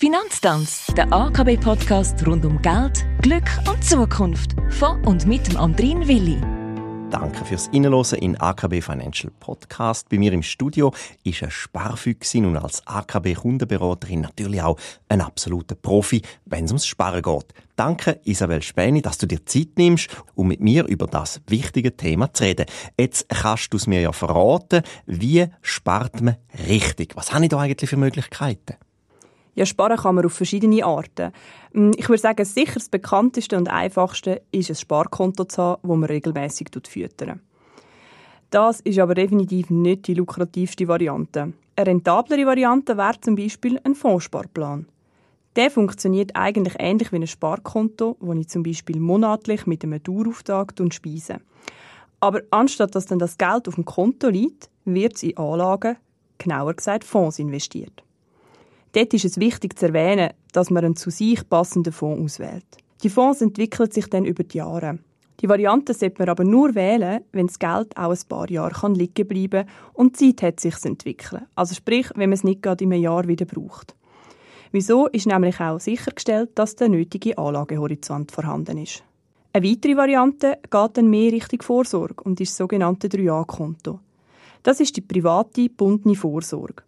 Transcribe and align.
Finanztanz, 0.00 0.86
der 0.96 1.12
AKB-Podcast 1.12 2.24
rund 2.24 2.44
um 2.44 2.62
Geld, 2.62 3.04
Glück 3.20 3.50
und 3.68 3.82
Zukunft. 3.82 4.54
Von 4.70 5.04
und 5.04 5.26
mit 5.26 5.48
dem 5.48 5.56
Andrin 5.56 6.06
Willi. 6.06 6.40
Danke 7.10 7.44
fürs 7.44 7.66
Innenlosen 7.72 8.20
in 8.20 8.40
AKB 8.40 8.80
Financial 8.80 9.32
Podcast. 9.40 10.08
Bei 10.08 10.18
mir 10.18 10.32
im 10.32 10.44
Studio 10.44 10.94
ist 11.24 11.42
eine 11.42 11.50
Sparfüchsin 11.50 12.46
und 12.46 12.56
als 12.56 12.86
AKB-Kundenberaterin 12.86 14.20
natürlich 14.20 14.62
auch 14.62 14.78
ein 15.08 15.20
absoluter 15.20 15.74
Profi, 15.74 16.22
wenn 16.44 16.66
es 16.66 16.70
ums 16.70 16.86
Sparen 16.86 17.22
geht. 17.22 17.52
Danke, 17.74 18.20
Isabel 18.22 18.62
Späni, 18.62 19.02
dass 19.02 19.18
du 19.18 19.26
dir 19.26 19.44
Zeit 19.46 19.70
nimmst, 19.78 20.10
um 20.36 20.46
mit 20.46 20.60
mir 20.60 20.86
über 20.86 21.08
das 21.08 21.40
wichtige 21.48 21.96
Thema 21.96 22.32
zu 22.32 22.44
reden. 22.44 22.66
Jetzt 22.96 23.28
kannst 23.30 23.72
du 23.72 23.76
es 23.76 23.88
mir 23.88 24.00
ja 24.00 24.12
verraten, 24.12 24.82
wie 25.06 25.48
spart 25.60 26.20
man 26.20 26.36
richtig? 26.68 27.16
Was 27.16 27.32
habe 27.32 27.46
ich 27.46 27.50
da 27.50 27.58
eigentlich 27.58 27.90
für 27.90 27.96
Möglichkeiten? 27.96 28.76
Ja, 29.58 29.66
sparen 29.66 29.96
kann 29.96 30.14
man 30.14 30.24
auf 30.24 30.34
verschiedene 30.34 30.84
Arten. 30.84 31.32
Hm, 31.72 31.90
ich 31.96 32.08
würde 32.08 32.22
sagen, 32.22 32.44
sicher 32.44 32.74
das 32.74 32.88
bekannteste 32.88 33.56
und 33.56 33.68
einfachste 33.68 34.40
ist 34.52 34.70
ein 34.70 34.76
Sparkonto 34.76 35.46
zu 35.46 35.60
haben, 35.60 35.80
das 35.82 35.90
man 35.96 36.04
regelmässig 36.04 36.68
füttern. 36.86 37.40
Das 38.50 38.78
ist 38.78 39.00
aber 39.00 39.16
definitiv 39.16 39.68
nicht 39.70 40.06
die 40.06 40.14
lukrativste 40.14 40.86
Variante. 40.86 41.54
Eine 41.74 41.86
rentablere 41.88 42.46
Variante 42.46 42.96
wäre 42.96 43.20
zum 43.20 43.34
Beispiel 43.34 43.80
ein 43.82 43.96
Fondssparplan. 43.96 44.86
Der 45.56 45.72
funktioniert 45.72 46.36
eigentlich 46.36 46.76
ähnlich 46.78 47.10
wie 47.10 47.16
ein 47.16 47.26
Sparkonto, 47.26 48.16
wo 48.20 48.32
ich 48.34 48.46
zum 48.46 48.62
Beispiel 48.62 49.00
monatlich 49.00 49.66
mit 49.66 49.82
einem 49.82 50.00
Dauerauftrag 50.00 50.72
speise. 50.90 51.40
Aber 52.20 52.42
anstatt 52.52 52.94
dass 52.94 53.06
dann 53.06 53.18
das 53.18 53.36
Geld 53.36 53.66
auf 53.66 53.74
dem 53.74 53.84
Konto 53.84 54.28
liegt, 54.28 54.70
wird 54.84 55.16
es 55.16 55.24
in 55.24 55.36
Anlagen, 55.36 55.96
genauer 56.38 56.74
gesagt 56.74 57.02
Fonds 57.02 57.40
investiert. 57.40 58.04
Dort 58.92 59.14
ist 59.14 59.24
es 59.24 59.38
wichtig 59.38 59.78
zu 59.78 59.86
erwähnen, 59.86 60.30
dass 60.52 60.70
man 60.70 60.84
einen 60.84 60.96
zu 60.96 61.10
sich 61.10 61.48
passenden 61.48 61.92
Fonds 61.92 62.22
auswählt. 62.22 62.64
Die 63.02 63.10
Fonds 63.10 63.40
entwickeln 63.40 63.90
sich 63.90 64.08
dann 64.08 64.24
über 64.24 64.44
die 64.44 64.58
Jahre. 64.58 64.98
Die 65.40 65.48
Variante 65.48 65.94
sollte 65.94 66.18
man 66.18 66.30
aber 66.30 66.42
nur 66.42 66.74
wählen, 66.74 67.22
wenn 67.30 67.46
das 67.46 67.60
Geld 67.60 67.96
auch 67.96 68.10
ein 68.10 68.18
paar 68.28 68.50
Jahre 68.50 68.92
liegen 68.92 69.28
bleiben 69.28 69.66
kann 69.66 69.74
und 69.94 70.16
Zeit 70.16 70.42
hat 70.42 70.58
sich 70.60 70.76
zu 70.76 70.88
entwickeln. 70.88 71.46
Also 71.54 71.74
sprich, 71.74 72.10
wenn 72.16 72.30
man 72.30 72.36
es 72.36 72.44
nicht 72.44 72.62
gerade 72.62 72.82
in 72.82 72.92
einem 72.92 73.02
Jahr 73.02 73.28
wieder 73.28 73.44
braucht. 73.44 73.94
Wieso 74.72 75.06
ist 75.06 75.26
nämlich 75.26 75.60
auch 75.60 75.78
sichergestellt, 75.78 76.50
dass 76.56 76.76
der 76.76 76.88
nötige 76.88 77.38
Anlagehorizont 77.38 78.32
vorhanden 78.32 78.78
ist. 78.78 79.04
Eine 79.52 79.66
weitere 79.66 79.96
Variante 79.96 80.58
geht 80.62 80.96
dann 80.96 81.08
mehr 81.08 81.32
Richtung 81.32 81.62
Vorsorge 81.62 82.22
und 82.24 82.40
ist 82.40 82.50
das 82.50 82.58
sogenannte 82.58 83.08
3A-Konto. 83.08 84.00
Das 84.62 84.80
ist 84.80 84.96
die 84.96 85.00
private, 85.00 85.70
bundene 85.70 86.16
Vorsorge. 86.16 86.82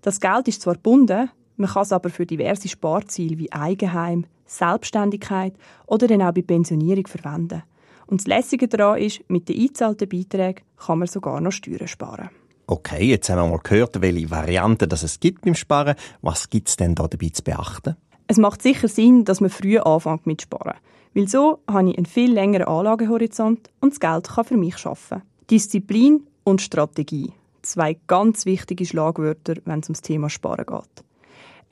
Das 0.00 0.18
Geld 0.18 0.48
ist 0.48 0.62
zwar 0.62 0.74
gebunden, 0.74 1.30
man 1.60 1.70
kann 1.70 1.82
es 1.82 1.92
aber 1.92 2.10
für 2.10 2.26
diverse 2.26 2.68
Sparziele 2.68 3.38
wie 3.38 3.52
Eigenheim, 3.52 4.24
Selbstständigkeit 4.46 5.54
oder 5.86 6.08
dann 6.08 6.22
auch 6.22 6.32
bei 6.32 6.42
Pensionierung 6.42 7.06
verwenden. 7.06 7.62
Und 8.06 8.22
das 8.22 8.26
Lässige 8.26 8.66
daran 8.66 8.98
ist, 8.98 9.20
mit 9.28 9.48
den 9.48 9.56
eingezahlten 9.60 10.08
Beiträgen 10.08 10.62
kann 10.76 10.98
man 10.98 11.08
sogar 11.08 11.40
noch 11.40 11.52
Steuern 11.52 11.86
sparen. 11.86 12.30
Okay, 12.66 13.04
jetzt 13.04 13.28
haben 13.28 13.38
wir 13.38 13.56
mal 13.56 13.60
gehört, 13.62 14.00
welche 14.00 14.30
Varianten 14.30 14.88
das 14.88 15.02
es 15.02 15.20
gibt 15.20 15.42
beim 15.42 15.54
Sparen. 15.54 15.96
Was 16.22 16.48
gibt 16.48 16.68
es 16.68 16.76
denn 16.76 16.94
da 16.94 17.06
dabei 17.06 17.28
zu 17.28 17.42
beachten? 17.42 17.96
Es 18.26 18.38
macht 18.38 18.62
sicher 18.62 18.88
Sinn, 18.88 19.24
dass 19.24 19.40
man 19.40 19.50
früh 19.50 19.78
anfängt 19.78 20.26
mit 20.26 20.42
Sparen. 20.42 20.78
Weil 21.14 21.28
so 21.28 21.60
habe 21.68 21.90
ich 21.90 21.96
einen 21.96 22.06
viel 22.06 22.32
längeren 22.32 22.68
Anlagehorizont 22.68 23.70
und 23.80 23.92
das 23.92 24.00
Geld 24.00 24.28
kann 24.28 24.44
für 24.44 24.56
mich 24.56 24.86
arbeiten. 24.86 25.22
Disziplin 25.50 26.26
und 26.44 26.62
Strategie. 26.62 27.32
Zwei 27.62 27.98
ganz 28.06 28.46
wichtige 28.46 28.86
Schlagwörter, 28.86 29.56
wenn 29.64 29.80
es 29.80 29.88
ums 29.88 30.02
Thema 30.02 30.30
Sparen 30.30 30.64
geht. 30.66 31.04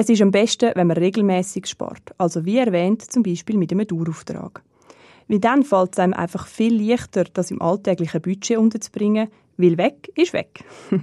Es 0.00 0.08
ist 0.08 0.22
am 0.22 0.30
besten, 0.30 0.70
wenn 0.76 0.86
man 0.86 0.96
regelmäßig 0.96 1.66
spart. 1.66 2.14
Also 2.18 2.44
wie 2.44 2.58
erwähnt, 2.58 3.10
zum 3.10 3.24
Beispiel 3.24 3.56
mit 3.56 3.72
einem 3.72 3.84
Dauerauftrag. 3.84 4.62
Weil 5.26 5.40
dann 5.40 5.64
fällt 5.64 5.94
es 5.94 5.98
einem 5.98 6.14
einfach 6.14 6.46
viel 6.46 6.80
leichter, 6.80 7.24
das 7.24 7.50
im 7.50 7.60
alltäglichen 7.60 8.22
Budget 8.22 8.58
unterzubringen, 8.58 9.26
weil 9.56 9.76
weg 9.76 10.08
ist 10.14 10.32
weg. 10.34 10.62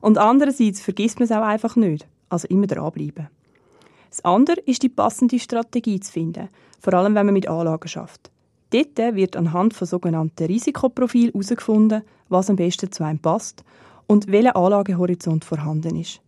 Und 0.00 0.18
andererseits 0.18 0.80
vergisst 0.80 1.18
man 1.18 1.24
es 1.24 1.32
auch 1.32 1.42
einfach 1.42 1.74
nicht. 1.74 2.06
Also 2.28 2.46
immer 2.46 2.68
dranbleiben. 2.68 3.26
Das 4.10 4.24
andere 4.24 4.60
ist 4.60 4.84
die 4.84 4.90
passende 4.90 5.40
Strategie 5.40 5.98
zu 5.98 6.12
finden, 6.12 6.48
vor 6.78 6.94
allem 6.94 7.16
wenn 7.16 7.26
man 7.26 7.32
mit 7.32 7.48
Anlagen 7.48 7.88
schafft. 7.88 8.30
Dort 8.70 8.96
wird 9.16 9.36
anhand 9.36 9.74
von 9.74 9.88
sogenannten 9.88 10.46
Risikoprofilen 10.46 11.32
herausgefunden, 11.32 12.02
was 12.28 12.48
am 12.48 12.54
besten 12.54 12.92
zu 12.92 13.02
einem 13.02 13.18
passt 13.18 13.64
und 14.06 14.30
welcher 14.30 14.54
Anlagehorizont 14.54 15.44
vorhanden 15.44 15.96
ist. 15.96 16.20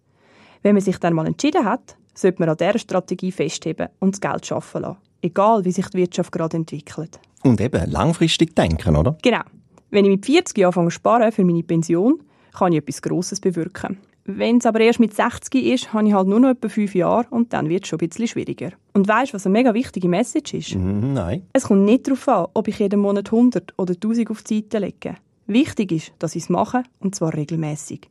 Wenn 0.63 0.75
man 0.75 0.83
sich 0.83 0.99
dann 0.99 1.15
mal 1.15 1.29
entschieden 1.29 1.65
hat, 1.65 1.97
sollte 2.19 2.41
man 2.41 2.49
an 2.49 2.57
dieser 2.57 2.79
Strategie 2.79 3.33
festheben 3.33 3.89
und 3.99 4.15
das 4.15 4.21
Geld 4.21 4.47
schaffen 4.47 4.83
lassen. 4.83 4.99
Egal, 5.23 5.65
wie 5.65 5.73
sich 5.73 5.89
die 5.89 5.99
Wirtschaft 5.99 6.33
gerade 6.33 6.57
entwickelt. 6.57 7.19
Und 7.43 7.61
eben 7.61 7.91
langfristig 7.91 8.55
denken, 8.55 8.97
oder? 8.97 9.17
Genau. 9.23 9.43
Wenn 9.91 10.05
ich 10.05 10.11
mit 10.11 10.27
40 10.27 10.59
Jahren 10.59 10.69
anfange 10.69 10.91
sparen 10.91 11.33
für 11.33 11.45
meine 11.45 11.63
Pension, 11.63 12.21
kann 12.57 12.73
ich 12.73 12.79
etwas 12.79 13.03
Grosses 13.03 13.41
bewirken. 13.41 13.99
Wenn 14.31 14.59
es 14.59 14.67
aber 14.67 14.81
erst 14.81 15.01
mit 15.01 15.15
60 15.15 15.65
ist, 15.65 15.93
habe 15.95 16.07
ich 16.07 16.13
halt 16.13 16.29
nur 16.29 16.39
noch 16.39 16.51
etwa 16.51 16.69
5 16.69 16.95
Jahre 16.95 17.27
und 17.31 17.55
dann 17.55 17.71
wird 17.71 17.85
es 17.85 17.89
schon 17.89 17.99
ein 17.99 18.09
bisschen 18.09 18.29
schwieriger. 18.29 18.73
Und 18.93 19.09
weißt 19.09 19.33
du, 19.33 19.35
was 19.35 19.47
eine 19.47 19.55
mega 19.55 19.73
wichtige 19.73 20.09
Message 20.09 20.53
ist? 20.53 20.75
Mm, 20.75 21.15
nein. 21.15 21.47
Es 21.55 21.65
kommt 21.65 21.87
nicht 21.87 22.07
darauf 22.07 22.29
an, 22.29 22.47
ob 22.53 22.69
ich 22.69 22.79
jeden 22.79 23.01
Monat 23.01 23.33
100 23.33 23.73
oder 23.79 23.95
1000 23.95 24.31
auf 24.31 24.43
die 24.43 24.57
Seite 24.57 24.81
lege. 24.81 25.15
Wichtig 25.47 25.93
ist, 25.93 26.13
dass 26.19 26.37
ich 26.37 26.43
es 26.43 26.49
mache, 26.51 26.83
und 27.01 27.15
zwar 27.15 27.33
regelmäßig. 27.33 28.11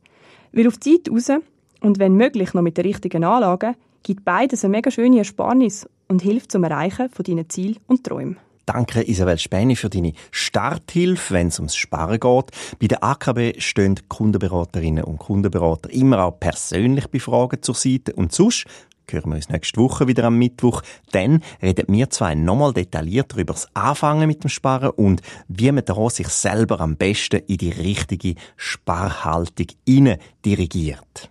Weil 0.53 0.67
auf 0.67 0.77
die 0.77 1.03
Zeit 1.03 1.13
raus 1.13 1.39
und 1.81 1.99
wenn 1.99 2.15
möglich 2.15 2.55
noch 2.55 2.63
mit 2.63 2.77
der 2.77 2.85
richtigen 2.85 3.23
Anlage, 3.23 3.75
gibt 4.03 4.25
beides 4.25 4.63
eine 4.63 4.71
mega 4.71 4.91
schöne 4.91 5.19
Ersparnis 5.19 5.87
und 6.07 6.21
hilft 6.21 6.51
zum 6.51 6.63
Erreichen 6.63 7.09
von 7.09 7.23
deinen 7.23 7.49
Zielen 7.49 7.77
und 7.87 8.03
Träumen. 8.03 8.37
Danke 8.67 9.07
Isabel 9.07 9.37
Späni 9.37 9.77
für 9.77 9.89
deine 9.89 10.11
Starthilfe, 10.29 11.33
wenn 11.33 11.47
es 11.47 11.57
ums 11.57 11.77
Sparen 11.77 12.19
geht. 12.19 12.51
Bei 12.81 12.87
der 12.87 13.01
AKB 13.01 13.61
stehen 13.61 13.97
Kundenberaterinnen 14.09 15.05
und 15.05 15.19
Kundenberater 15.19 15.89
immer 15.89 16.25
auch 16.25 16.37
persönlich 16.37 17.07
bei 17.07 17.19
Fragen 17.19 17.61
zur 17.61 17.75
Seite. 17.75 18.11
Und 18.11 18.33
sonst 18.33 18.65
hören 19.09 19.29
wir 19.29 19.35
uns 19.35 19.47
nächste 19.47 19.79
Woche 19.79 20.07
wieder 20.07 20.25
am 20.25 20.37
Mittwoch. 20.37 20.81
Dann 21.11 21.41
reden 21.61 21.85
wir 21.87 22.09
zwei 22.09 22.35
nochmal 22.35 22.73
detailliert 22.73 23.33
über 23.37 23.53
das 23.53 23.73
Anfangen 23.73 24.27
mit 24.27 24.43
dem 24.43 24.49
Sparen 24.49 24.89
und 24.89 25.21
wie 25.47 25.71
man 25.71 25.85
da 25.85 26.09
sich 26.09 26.27
selber 26.27 26.81
am 26.81 26.97
besten 26.97 27.39
in 27.47 27.57
die 27.57 27.71
richtige 27.71 28.35
Sparhaltung 28.57 29.67
dirigiert. 30.43 31.29